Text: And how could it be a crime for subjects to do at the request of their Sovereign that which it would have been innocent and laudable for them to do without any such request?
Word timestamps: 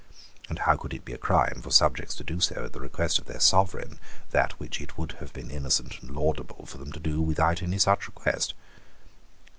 And 0.49 0.57
how 0.57 0.77
could 0.77 0.95
it 0.95 1.05
be 1.05 1.13
a 1.13 1.17
crime 1.19 1.61
for 1.61 1.69
subjects 1.69 2.15
to 2.15 2.23
do 2.23 2.39
at 2.55 2.73
the 2.73 2.79
request 2.79 3.19
of 3.19 3.25
their 3.25 3.39
Sovereign 3.39 3.99
that 4.31 4.59
which 4.59 4.81
it 4.81 4.97
would 4.97 5.11
have 5.19 5.31
been 5.31 5.51
innocent 5.51 6.01
and 6.01 6.09
laudable 6.15 6.65
for 6.65 6.79
them 6.79 6.91
to 6.93 6.99
do 6.99 7.21
without 7.21 7.61
any 7.61 7.77
such 7.77 8.07
request? 8.07 8.55